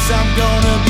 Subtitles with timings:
[0.00, 0.89] guess I'm gonna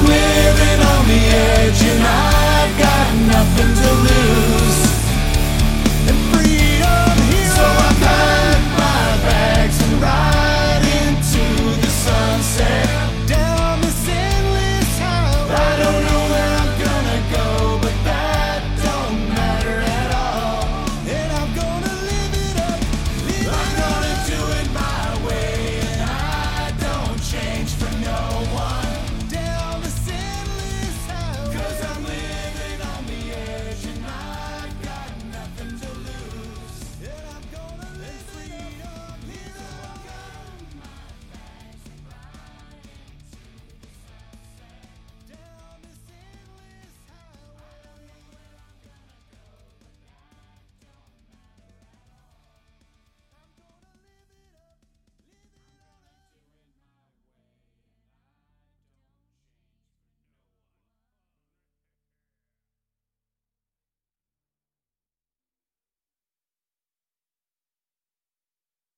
[0.00, 1.20] I'm living on the
[1.58, 4.09] edge and I've got nothing to lose.